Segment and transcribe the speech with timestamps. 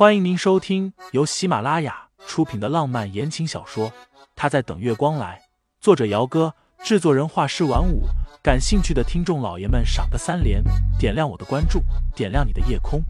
[0.00, 3.90] 欢迎您收听由喜马拉雅出品的浪漫言情小说
[4.34, 5.38] 《他在等月光来》，
[5.78, 8.04] 作者：姚哥，制作人：画师晚舞。
[8.42, 10.64] 感兴趣的听众老爷们，赏个三连，
[10.98, 11.82] 点亮我的关注，
[12.16, 13.04] 点亮你的夜空。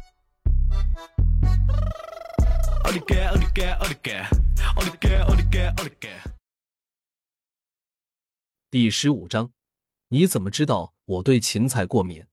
[8.68, 9.52] 第十五章，
[10.08, 12.26] 你怎么知道我对芹菜过敏？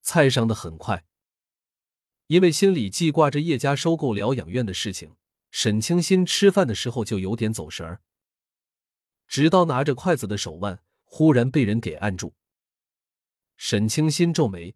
[0.00, 1.02] 菜上的很快。
[2.32, 5.16] 因为心里记挂着叶家收购疗养院的事情，
[5.50, 8.00] 沈清新吃饭的时候就有点走神儿。
[9.28, 12.34] 直到拿着筷子的手腕忽然被人给按住，
[13.58, 14.74] 沈清新皱眉，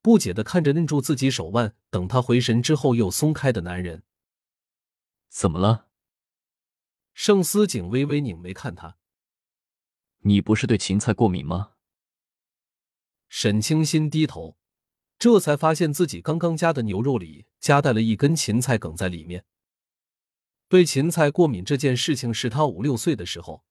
[0.00, 4.02] 不解的看着摁住自己手腕，等他回神之后又松开的男人。
[5.28, 5.88] 怎么了？
[7.12, 8.96] 盛思景微微拧眉看他，
[10.20, 11.72] 你不是对芹菜过敏吗？
[13.28, 14.56] 沈清新低头。
[15.18, 19.44] 这才发现自己刚刚加的牛肉里夹带了一根芹菜梗在里面。
[20.68, 23.64] 对芹菜过敏这件事情是他五六岁的时候，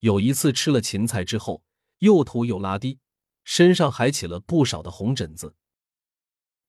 [0.00, 1.62] 有一次吃了芹菜之后，
[1.98, 3.00] 又吐又拉低，
[3.42, 5.56] 身上还起了不少的红疹子。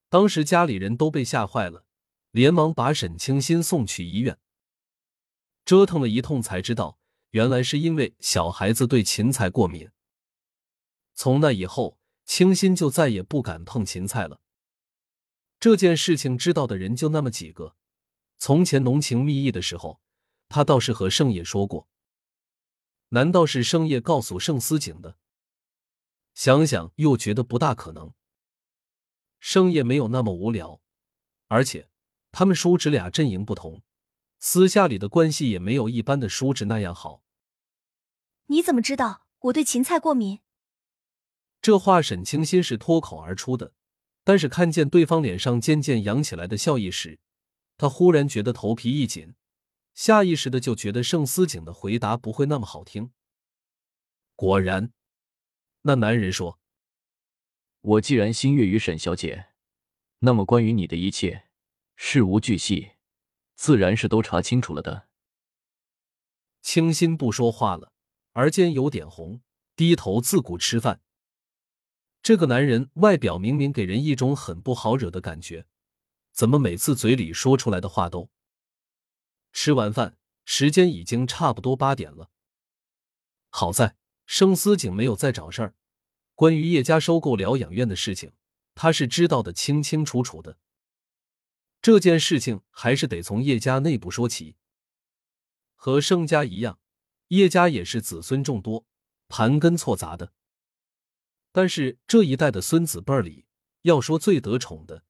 [0.09, 1.85] 当时家里人都被吓坏了，
[2.31, 4.37] 连忙把沈清新送去医院。
[5.63, 6.99] 折腾了一通才知道，
[7.31, 9.89] 原来是因为小孩子对芹菜过敏。
[11.13, 11.97] 从那以后。
[12.25, 14.41] 清心就再也不敢碰芹菜了。
[15.59, 17.75] 这件事情知道的人就那么几个。
[18.37, 20.01] 从前浓情蜜意的时候，
[20.49, 21.87] 他倒是和盛业说过。
[23.09, 25.17] 难道是盛业告诉盛思景的？
[26.33, 28.13] 想想又觉得不大可能。
[29.39, 30.81] 盛业没有那么无聊，
[31.47, 31.89] 而且
[32.31, 33.83] 他们叔侄俩阵营不同，
[34.39, 37.23] 私下里的关系也没有一般的叔侄那样好。
[38.47, 40.41] 你怎么知道我对芹菜过敏？
[41.65, 43.73] 这话沈清心是脱口而出的，
[44.23, 47.17] 但是看见对方脸上渐渐扬起来的笑意时，
[47.75, 49.33] 他忽然觉得头皮一紧，
[49.95, 53.11] 下意识的就觉得盛思景的回答不会那么好听。
[54.35, 54.93] 果然，
[55.81, 56.59] 那男人说
[57.81, 59.47] ：“我既然心悦于沈小姐，
[60.19, 61.45] 那么关于你的一切
[61.95, 62.91] 事无巨细，
[63.55, 65.07] 自然是都查清楚了的。”
[66.61, 67.91] 清新不说话了，
[68.35, 69.41] 耳尖有点红，
[69.75, 71.01] 低头自顾吃饭。
[72.25, 75.67] 这个男人外表明明给人一种很不好惹的感觉，
[76.31, 78.31] 怎么每次嘴里说出来的话都……
[79.53, 82.31] 吃完饭，时间已经差不多八点了。
[83.51, 85.75] 好在盛思景没有再找事儿，
[86.33, 88.31] 关于叶家收购疗养院的事情，
[88.73, 90.57] 他是知道的清清楚楚的。
[91.79, 94.55] 这件事情还是得从叶家内部说起。
[95.75, 96.79] 和盛家一样，
[97.27, 98.87] 叶家也是子孙众多、
[99.27, 100.33] 盘根错杂的。
[101.55, 103.45] 但是这一代的孙子辈儿里，
[103.83, 105.05] 要说最得宠的，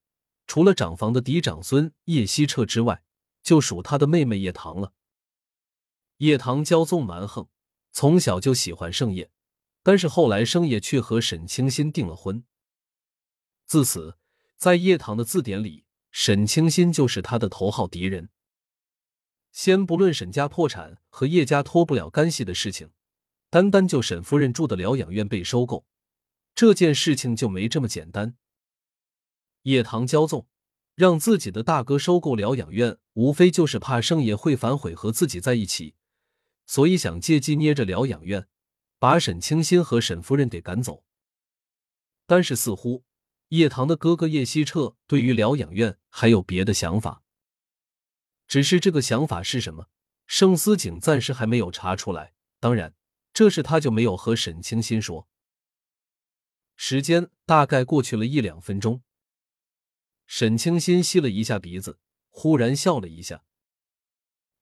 [0.45, 3.03] 除了长房的嫡长孙叶希澈之外，
[3.41, 4.94] 就属他的妹妹叶棠了。
[6.17, 7.50] 叶棠骄纵蛮横，
[7.91, 9.31] 从小就喜欢盛业，
[9.81, 12.45] 但是后来盛业却和沈清新订了婚。
[13.66, 14.19] 自此，
[14.56, 18.29] 在叶棠的字典里，沈清新就是他的头号敌人。
[19.51, 22.91] 先不论沈家破产和叶家脱不了干系的事情，
[23.50, 25.88] 单单就沈夫人住的疗养院被收购。
[26.55, 28.38] 这件事情就没这么简单。
[29.63, 30.47] 叶棠骄纵，
[30.95, 35.95] 让自己的大哥收购疗养院，无非就是怕盛爷会反悔和自己在一起，
[36.65, 38.47] 所以想借机捏着疗养院，
[38.97, 41.03] 把沈清新和沈夫人给赶走。
[42.25, 43.03] 但是似乎
[43.49, 47.21] 叶棠的哥哥叶希澈对于疗养院还有别的想法，
[48.47, 49.89] 只是这个想法是什么，
[50.25, 52.33] 盛思景暂时还没有查出来。
[52.61, 52.95] 当然，
[53.33, 55.27] 这事他就没有和沈清新说。
[56.75, 59.02] 时间大概过去了一两分钟，
[60.25, 62.00] 沈清新吸了一下鼻子，
[62.30, 63.44] 忽然笑了一下。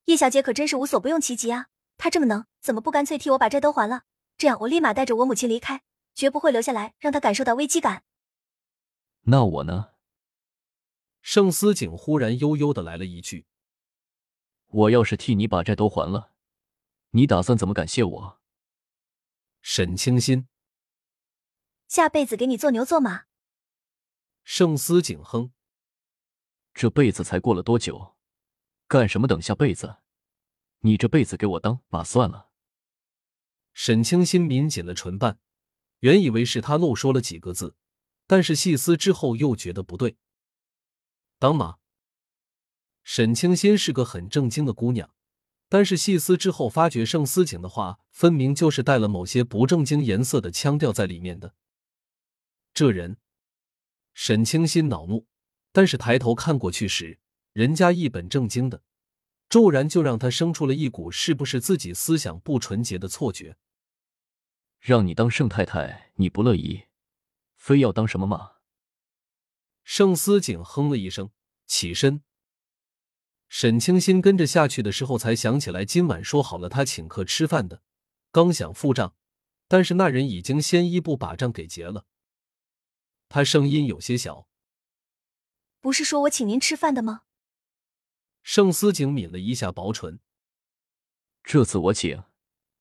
[0.06, 1.68] 叶小姐可真是无所不用其极啊！
[1.98, 4.04] 她这么能，怎么不干脆替我把债都还了？
[4.38, 8.04] 这样我立马带着我母亲离开，绝不会留下来让她感受到危机感。
[9.22, 9.92] 那我呢？
[11.22, 13.46] 盛思景忽然悠悠的来了一句
[14.68, 16.34] ：“我要是替你把债都还了，
[17.12, 18.42] 你打算怎么感谢我？”
[19.62, 20.48] 沈清新。
[21.88, 23.26] 下辈子给你做牛做马。
[24.44, 25.52] 盛思景哼，
[26.74, 28.16] 这辈子才过了多久，
[28.88, 29.98] 干什么等下辈子？
[30.80, 32.50] 你这辈子给我当马算了。
[33.74, 35.40] 沈清新抿紧了唇瓣，
[36.00, 37.76] 原以为是他漏说了几个字，
[38.28, 40.18] 但是细思之后又觉得不对。
[41.40, 41.78] 当马？
[43.04, 45.14] 沈清新是个很正经的姑娘，
[45.70, 51.56] 但是细思之后发觉盛思景的话分明就是带了某些不正经颜色的腔调在里面的。
[52.74, 53.18] 这人，
[54.16, 55.28] 沈清心恼怒，
[55.72, 57.20] 但是抬头看过去时，
[57.54, 58.82] 人家一本正经的，
[59.48, 63.58] 骤然就让他生出了一股是不是自己思想不纯洁的错觉。
[64.80, 66.86] 让你当盛太太，你不乐意，
[67.56, 68.54] 非要当什么吗？
[69.84, 71.30] 盛思景哼了一声，
[71.68, 72.24] 起身。
[73.48, 77.84] 沈清心跟着下去的时候，才想起来今晚说好了他请客吃饭的，
[78.32, 79.16] 刚想付账，
[79.68, 82.08] 但是那人已经先一步把账给结了。
[83.34, 84.48] 他声音有些小
[85.82, 87.24] ：“不是说我请您吃饭的吗？”
[88.44, 90.20] 盛思景抿了一下薄唇
[91.42, 92.26] ：“这次我请，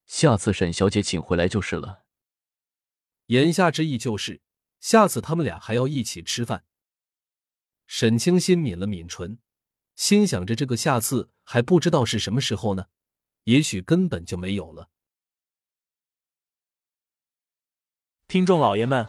[0.04, 2.04] 下次沈小姐请回来就是了。”
[3.28, 4.42] 言下之意就是
[4.78, 6.66] 下次他们俩还要一起吃饭。
[7.86, 9.38] 沈清心抿了抿唇，
[9.94, 12.88] 心想着这个下次还不知道是什么时候呢，
[13.44, 14.90] 也许根本就没有了。
[18.28, 19.08] 听众老爷们，